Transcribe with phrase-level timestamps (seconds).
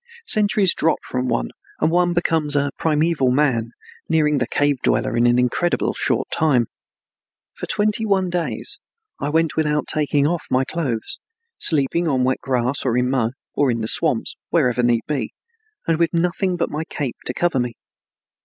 [0.25, 1.49] Centuries drop from one,
[1.79, 3.69] and one becomes a primeval man,
[4.09, 6.65] nearing the cave dweller in an incredibly short time.
[7.53, 8.79] For twenty one days
[9.19, 11.19] I went without taking off my clothes,
[11.59, 15.33] sleeping on wet grass or in mud, or in the swamps, wherever need be,
[15.87, 17.75] and with nothing but my cape to cover me.